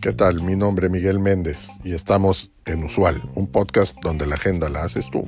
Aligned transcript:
¿Qué 0.00 0.12
tal? 0.12 0.42
Mi 0.42 0.54
nombre 0.54 0.86
es 0.86 0.92
Miguel 0.92 1.18
Méndez 1.18 1.68
y 1.82 1.92
estamos 1.92 2.52
en 2.64 2.84
Usual, 2.84 3.28
un 3.34 3.48
podcast 3.48 3.96
donde 4.02 4.24
la 4.24 4.36
agenda 4.36 4.68
la 4.68 4.84
haces 4.84 5.10
tú. 5.10 5.22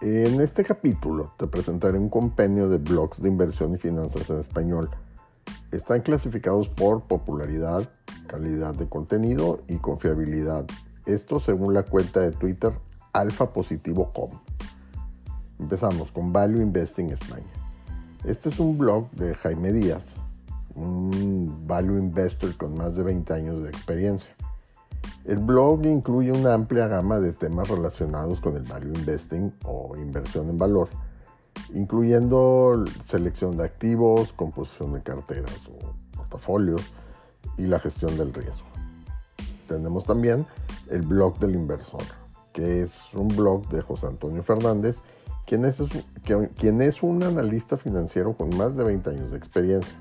En 0.00 0.40
este 0.40 0.64
capítulo 0.64 1.32
te 1.38 1.46
presentaré 1.46 1.96
un 1.96 2.08
compendio 2.08 2.68
de 2.68 2.78
blogs 2.78 3.22
de 3.22 3.28
inversión 3.28 3.74
y 3.74 3.78
finanzas 3.78 4.28
en 4.28 4.40
español. 4.40 4.90
Están 5.74 6.02
clasificados 6.02 6.68
por 6.68 7.02
popularidad, 7.02 7.90
calidad 8.28 8.76
de 8.76 8.88
contenido 8.88 9.62
y 9.66 9.78
confiabilidad. 9.78 10.66
Esto 11.04 11.40
según 11.40 11.74
la 11.74 11.82
cuenta 11.82 12.20
de 12.20 12.30
Twitter 12.30 12.72
alfapositivo.com. 13.12 14.30
Empezamos 15.58 16.12
con 16.12 16.32
Value 16.32 16.62
Investing 16.62 17.10
España. 17.10 17.50
Este 18.24 18.50
es 18.50 18.60
un 18.60 18.78
blog 18.78 19.10
de 19.12 19.34
Jaime 19.34 19.72
Díaz, 19.72 20.14
un 20.76 21.66
value 21.66 21.98
investor 21.98 22.56
con 22.56 22.76
más 22.76 22.94
de 22.94 23.02
20 23.02 23.32
años 23.32 23.62
de 23.64 23.70
experiencia. 23.70 24.32
El 25.24 25.38
blog 25.38 25.84
incluye 25.86 26.30
una 26.30 26.54
amplia 26.54 26.86
gama 26.86 27.18
de 27.18 27.32
temas 27.32 27.66
relacionados 27.66 28.40
con 28.40 28.54
el 28.56 28.62
value 28.62 28.92
investing 28.94 29.52
o 29.64 29.96
inversión 29.96 30.48
en 30.50 30.56
valor, 30.56 30.88
incluyendo 31.74 32.84
selección 33.06 33.56
de 33.56 33.64
activos, 33.64 34.32
composición 34.32 34.92
de 34.94 35.02
carteras 35.02 35.60
o 35.68 36.16
portafolios 36.16 36.82
y 37.58 37.62
la 37.62 37.78
gestión 37.78 38.16
del 38.16 38.32
riesgo. 38.32 38.66
Tenemos 39.68 40.04
también 40.04 40.46
el 40.90 41.02
blog 41.02 41.38
del 41.38 41.54
inversor, 41.54 42.02
que 42.52 42.82
es 42.82 43.12
un 43.14 43.28
blog 43.28 43.68
de 43.68 43.82
José 43.82 44.06
Antonio 44.06 44.42
Fernández, 44.42 44.98
quien 45.46 45.64
es, 45.64 45.82
quien 46.56 46.80
es 46.80 47.02
un 47.02 47.22
analista 47.22 47.76
financiero 47.76 48.34
con 48.34 48.56
más 48.56 48.76
de 48.76 48.84
20 48.84 49.10
años 49.10 49.30
de 49.30 49.36
experiencia. 49.36 49.94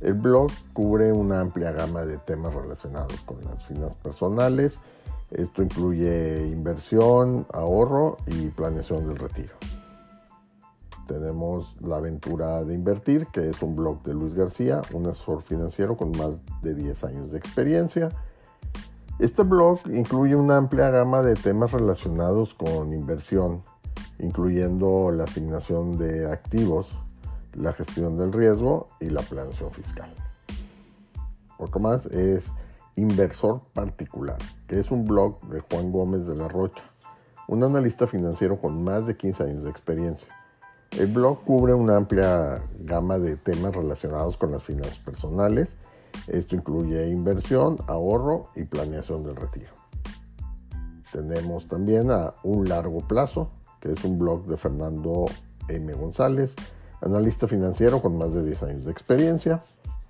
El 0.00 0.14
blog 0.14 0.50
cubre 0.72 1.12
una 1.12 1.40
amplia 1.40 1.72
gama 1.72 2.04
de 2.06 2.16
temas 2.18 2.54
relacionados 2.54 3.20
con 3.26 3.44
las 3.44 3.62
finanzas 3.64 3.98
personales. 4.02 4.78
Esto 5.30 5.62
incluye 5.62 6.46
inversión, 6.48 7.46
ahorro 7.52 8.16
y 8.26 8.48
planeación 8.48 9.06
del 9.06 9.18
retiro. 9.18 9.54
Tenemos 11.10 11.74
La 11.80 11.96
Aventura 11.96 12.62
de 12.62 12.72
Invertir, 12.72 13.26
que 13.32 13.48
es 13.48 13.62
un 13.62 13.74
blog 13.74 14.00
de 14.04 14.14
Luis 14.14 14.32
García, 14.32 14.80
un 14.92 15.08
asesor 15.08 15.42
financiero 15.42 15.96
con 15.96 16.12
más 16.12 16.40
de 16.62 16.72
10 16.72 17.02
años 17.02 17.32
de 17.32 17.38
experiencia. 17.38 18.10
Este 19.18 19.42
blog 19.42 19.80
incluye 19.86 20.36
una 20.36 20.56
amplia 20.56 20.88
gama 20.90 21.24
de 21.24 21.34
temas 21.34 21.72
relacionados 21.72 22.54
con 22.54 22.92
inversión, 22.92 23.64
incluyendo 24.20 25.10
la 25.10 25.24
asignación 25.24 25.98
de 25.98 26.30
activos, 26.30 26.96
la 27.54 27.72
gestión 27.72 28.16
del 28.16 28.32
riesgo 28.32 28.86
y 29.00 29.10
la 29.10 29.22
planeación 29.22 29.72
fiscal. 29.72 30.14
Otro 31.58 31.80
más 31.80 32.06
es 32.06 32.52
Inversor 32.94 33.62
Particular, 33.72 34.38
que 34.68 34.78
es 34.78 34.92
un 34.92 35.04
blog 35.06 35.40
de 35.48 35.58
Juan 35.58 35.90
Gómez 35.90 36.28
de 36.28 36.36
la 36.36 36.46
Rocha, 36.46 36.84
un 37.48 37.64
analista 37.64 38.06
financiero 38.06 38.60
con 38.60 38.84
más 38.84 39.08
de 39.08 39.16
15 39.16 39.42
años 39.42 39.64
de 39.64 39.70
experiencia. 39.70 40.32
El 40.98 41.06
blog 41.06 41.44
cubre 41.44 41.72
una 41.72 41.96
amplia 41.96 42.62
gama 42.80 43.18
de 43.18 43.36
temas 43.36 43.74
relacionados 43.74 44.36
con 44.36 44.50
las 44.50 44.64
finanzas 44.64 44.98
personales, 44.98 45.76
esto 46.26 46.56
incluye 46.56 47.08
inversión, 47.08 47.78
ahorro 47.86 48.50
y 48.56 48.64
planeación 48.64 49.24
del 49.24 49.36
retiro. 49.36 49.72
Tenemos 51.12 51.66
también 51.66 52.10
a 52.10 52.34
Un 52.42 52.68
Largo 52.68 53.00
Plazo, 53.00 53.50
que 53.80 53.92
es 53.92 54.04
un 54.04 54.18
blog 54.18 54.46
de 54.46 54.56
Fernando 54.56 55.26
M. 55.68 55.92
González, 55.94 56.54
analista 57.00 57.48
financiero 57.48 58.00
con 58.02 58.16
más 58.18 58.34
de 58.34 58.44
10 58.44 58.62
años 58.64 58.84
de 58.84 58.92
experiencia. 58.92 59.62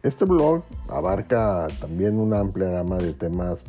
Este 0.02 0.24
blog 0.24 0.62
abarca 0.88 1.68
también 1.80 2.18
una 2.18 2.40
amplia 2.40 2.68
gama 2.70 2.98
de 2.98 3.12
temas 3.12 3.64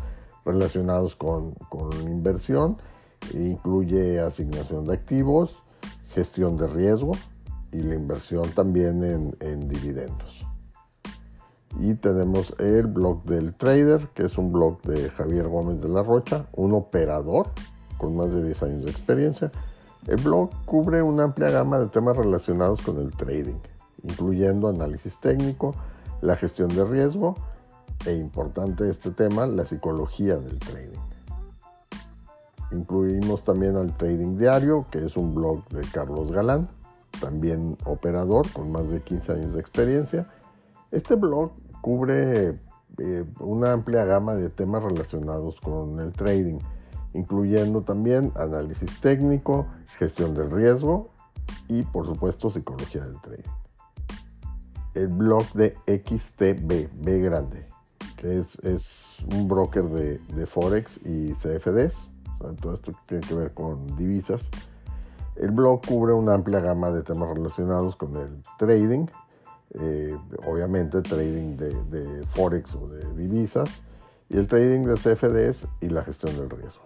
relacionados 0.45 1.15
con, 1.15 1.55
inversión, 2.03 2.77
incluye 3.33 4.19
asignación 4.19 4.87
de 4.87 4.93
activos, 4.93 5.63
gestión 6.13 6.57
de 6.57 6.67
riesgo 6.67 7.13
y 7.71 7.81
la 7.83 7.95
inversión 7.95 8.49
también 8.51 9.35
en 9.39 9.67
dividendos. 9.67 10.45
Y 11.79 11.93
tenemos 11.95 12.53
el 12.59 12.87
blog 12.87 13.23
del 13.23 13.55
trader, 13.55 14.09
que 14.13 14.25
es 14.25 14.37
un 14.37 14.51
blog 14.51 14.81
de 14.81 15.09
Javier 15.09 15.47
Gómez 15.47 15.81
de 15.81 15.89
la 15.89 16.03
Rocha, 16.03 16.45
un 16.53 16.73
operador 16.73 17.49
con 17.97 18.15
más 18.15 18.31
de 18.31 18.43
10 18.43 18.63
años 18.63 18.85
de 18.85 18.91
experiencia. 18.91 19.51
El 20.07 20.17
blog 20.17 20.49
cubre 20.65 21.01
una 21.01 21.23
amplia 21.23 21.49
gama 21.49 21.79
de 21.79 21.87
temas 21.87 22.17
relacionados 22.17 22.81
con 22.81 22.97
el 22.97 23.11
trading, 23.11 23.59
incluyendo 24.03 24.67
análisis 24.67 25.19
técnico, 25.19 25.75
la 26.21 26.35
gestión 26.35 26.69
de 26.69 26.83
riesgo 26.83 27.35
e 28.05 28.15
importante 28.15 28.89
este 28.89 29.11
tema, 29.11 29.45
la 29.45 29.63
psicología 29.63 30.35
del 30.37 30.59
trading. 30.59 31.00
Incluimos 32.71 33.43
también 33.43 33.75
al 33.75 33.95
Trading 33.97 34.37
Diario, 34.37 34.85
que 34.91 35.05
es 35.05 35.17
un 35.17 35.35
blog 35.35 35.67
de 35.69 35.81
Carlos 35.91 36.31
Galán, 36.31 36.69
también 37.19 37.77
operador 37.85 38.49
con 38.51 38.71
más 38.71 38.89
de 38.89 39.01
15 39.01 39.33
años 39.33 39.53
de 39.53 39.59
experiencia 39.59 40.27
este 40.91 41.15
blog 41.15 41.53
cubre 41.79 42.59
eh, 42.97 43.25
una 43.39 43.71
amplia 43.71 44.03
gama 44.05 44.35
de 44.35 44.49
temas 44.49 44.83
relacionados 44.83 45.59
con 45.59 45.99
el 45.99 46.11
trading, 46.11 46.59
incluyendo 47.13 47.81
también 47.81 48.31
análisis 48.35 48.99
técnico, 48.99 49.67
gestión 49.97 50.33
del 50.33 50.51
riesgo 50.51 51.09
y 51.67 51.83
por 51.83 52.05
supuesto 52.05 52.49
psicología 52.49 53.05
del 53.05 53.19
trading. 53.21 53.49
El 54.93 55.07
blog 55.07 55.45
de 55.53 55.77
XTB, 55.87 56.89
B 57.01 57.19
grande, 57.19 57.65
que 58.17 58.39
es, 58.39 58.57
un 59.33 59.47
broker 59.47 59.85
de, 59.85 60.45
Forex 60.45 60.99
y 61.05 61.31
CFDs, 61.31 61.95
todo 62.61 62.73
esto 62.73 62.93
tiene 63.05 63.25
que 63.25 63.35
ver 63.35 63.53
con 63.53 63.95
divisas. 63.95 64.49
El 65.35 65.51
blog 65.51 65.85
cubre 65.85 66.13
una 66.13 66.33
amplia 66.33 66.59
gama 66.59 66.91
de 66.91 67.03
temas 67.03 67.29
relacionados 67.29 67.95
con 67.95 68.17
el 68.17 68.41
trading, 68.57 69.07
eh, 69.73 70.17
obviamente 70.45 71.01
trading 71.01 71.55
de, 71.55 72.25
forex 72.27 72.75
o 72.75 72.87
de 72.87 73.13
divisas 73.15 73.81
y 74.29 74.37
el 74.37 74.47
trading 74.47 74.81
de 74.81 74.95
CFDs 74.95 75.67
y 75.79 75.89
la 75.89 76.03
gestión 76.03 76.35
del 76.35 76.49
riesgo. 76.49 76.83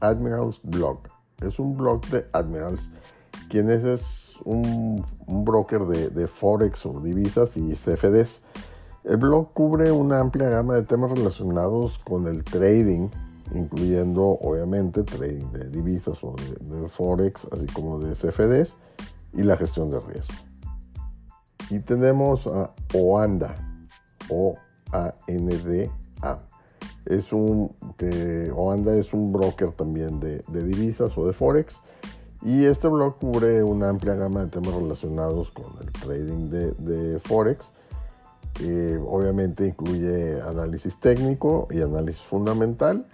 Admirals 0.00 0.60
Blog 0.62 0.98
es 1.40 1.58
un 1.58 1.76
blog 1.76 2.02
de 2.06 2.26
Admirals, 2.32 2.90
quien 3.48 3.70
es, 3.70 4.36
un, 4.44 5.02
broker 5.26 5.84
de, 5.86 6.10
de, 6.10 6.26
forex 6.26 6.84
o 6.84 7.00
divisas 7.00 7.56
y 7.56 7.72
CFDs. 7.74 8.42
El 9.04 9.16
blog 9.16 9.52
cubre 9.52 9.90
una 9.92 10.20
amplia 10.20 10.48
gama 10.48 10.74
de 10.74 10.82
temas 10.82 11.10
relacionados 11.10 11.98
con 11.98 12.26
el 12.26 12.44
trading, 12.44 13.08
incluyendo 13.56 14.22
obviamente 14.22 15.02
trading 15.02 15.50
de 15.52 15.70
divisas 15.70 16.18
o 16.22 16.34
de, 16.36 16.76
de 16.76 16.88
forex, 16.88 17.46
así 17.52 17.66
como 17.72 17.98
de 17.98 18.14
CFDs 18.14 18.76
y 19.32 19.42
la 19.42 19.56
gestión 19.56 19.90
del 19.90 20.02
riesgo. 20.04 20.34
Y 21.70 21.80
tenemos 21.80 22.46
a 22.46 22.70
Oanda, 22.94 23.56
O-A-N-D-A. 24.28 24.78
Es 27.06 27.32
un, 27.32 27.74
Oanda 28.54 28.94
es 28.96 29.12
un 29.12 29.32
broker 29.32 29.72
también 29.72 30.20
de, 30.20 30.44
divisas 30.48 31.18
o 31.18 31.26
de 31.26 31.32
Forex. 31.32 31.80
Y 32.42 32.66
este 32.66 32.86
blog 32.88 33.18
cubre 33.18 33.64
una 33.64 33.88
amplia 33.88 34.14
gama 34.14 34.44
de 34.44 34.50
temas 34.50 34.74
relacionados 34.74 35.50
con 35.50 35.66
el 35.80 35.90
trading 35.92 36.50
de, 36.50 37.18
Forex. 37.24 37.72
obviamente 39.06 39.66
incluye 39.66 40.40
análisis 40.42 41.00
técnico 41.00 41.66
y 41.70 41.80
análisis 41.82 42.22
fundamental. 42.22 43.06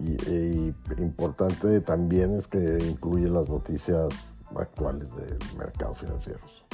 Y, 0.00 0.72
importante 0.98 1.80
también 1.80 2.36
es 2.36 2.46
que 2.46 2.78
incluye 2.88 3.28
las 3.28 3.48
noticias 3.48 4.08
actuales 4.54 5.08
de 5.16 5.36
mercados 5.58 5.98
financieros. 5.98 6.64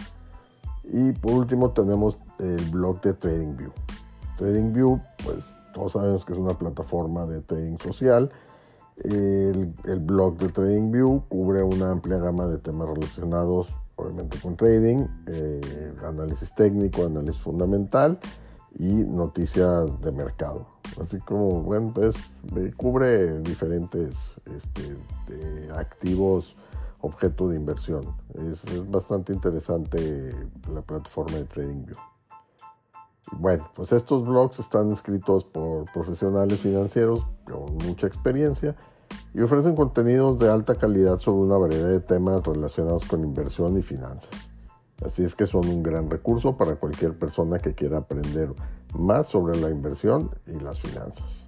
Y 0.84 1.12
por 1.12 1.32
último 1.32 1.70
tenemos 1.70 2.18
el 2.38 2.62
blog 2.70 3.00
de 3.00 3.14
TradingView. 3.14 3.72
TradingView, 4.36 5.00
pues 5.24 5.38
todos 5.72 5.92
sabemos 5.92 6.24
que 6.24 6.34
es 6.34 6.38
una 6.38 6.54
plataforma 6.54 7.24
de 7.26 7.40
trading 7.40 7.78
social. 7.78 8.30
El, 9.02 9.72
blog 10.00 10.36
de 10.36 10.48
TradingView 10.50 11.24
cubre 11.28 11.62
una 11.62 11.90
amplia 11.90 12.18
gama 12.18 12.46
de 12.46 12.58
temas 12.58 12.88
relacionados 12.88 13.74
obviamente 13.96 14.38
con 14.40 14.56
trading, 14.56 15.06
eh, 15.26 15.94
análisis 16.04 16.52
técnico, 16.54 17.06
análisis 17.06 17.40
fundamental 17.40 18.18
y 18.78 18.94
noticias 19.04 20.00
de 20.00 20.12
mercado. 20.12 20.66
Así 21.00 21.18
como, 21.20 21.62
bueno, 21.62 21.92
pues 21.94 22.14
cubre 22.76 23.40
diferentes 23.40 24.34
este, 24.46 24.96
activos 25.72 26.56
objeto 27.04 27.48
de 27.48 27.56
inversión. 27.56 28.02
Es, 28.34 28.90
bastante 28.90 29.32
interesante 29.32 30.34
la 30.72 30.82
plataforma 30.82 31.36
de 31.36 31.44
TradingView. 31.44 31.96
Bueno, 33.32 33.70
pues 33.74 33.92
estos 33.92 34.26
blogs 34.26 34.58
están 34.58 34.92
escritos 34.92 35.44
por 35.44 35.90
profesionales 35.92 36.60
financieros 36.60 37.26
con 37.44 37.76
mucha 37.76 38.06
experiencia 38.06 38.76
y 39.32 39.40
ofrecen 39.40 39.74
contenidos 39.74 40.38
de 40.38 40.50
alta 40.50 40.74
calidad 40.74 41.18
sobre 41.18 41.46
una 41.46 41.56
variedad 41.56 41.88
de 41.88 42.00
temas 42.00 42.42
relacionados 42.44 43.04
con 43.04 43.24
inversión 43.24 43.78
y 43.78 43.82
finanzas. 43.82 44.53
Así 45.04 45.22
es 45.22 45.34
que 45.34 45.44
son 45.44 45.68
un 45.68 45.82
gran 45.82 46.10
recurso 46.10 46.56
para 46.56 46.76
cualquier 46.76 47.12
persona 47.12 47.58
que 47.58 47.74
quiera 47.74 47.98
aprender 47.98 48.54
más 48.98 49.28
sobre 49.28 49.60
la 49.60 49.68
inversión 49.68 50.30
y 50.46 50.58
las 50.60 50.80
finanzas. 50.80 51.44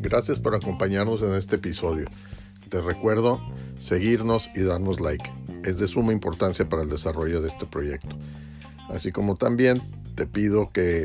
Gracias 0.00 0.40
por 0.40 0.54
acompañarnos 0.54 1.20
en 1.22 1.34
este 1.34 1.56
episodio. 1.56 2.06
Te 2.70 2.80
recuerdo 2.80 3.38
seguirnos 3.78 4.48
y 4.54 4.62
darnos 4.62 4.98
like. 4.98 5.30
Es 5.62 5.78
de 5.78 5.88
suma 5.88 6.12
importancia 6.12 6.66
para 6.66 6.82
el 6.82 6.88
desarrollo 6.88 7.42
de 7.42 7.48
este 7.48 7.66
proyecto. 7.66 8.16
Así 8.88 9.12
como 9.12 9.36
también 9.36 9.82
te 10.14 10.26
pido 10.26 10.70
que 10.72 11.04